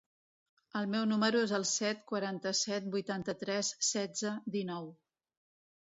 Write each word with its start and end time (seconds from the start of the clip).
El 0.79 0.87
meu 0.93 1.03
número 1.11 1.43
es 1.49 1.53
el 1.59 1.67
set, 1.73 2.01
quaranta-set, 2.13 2.91
vuitanta-tres, 2.97 3.73
setze, 3.93 4.37
dinou. 4.59 4.93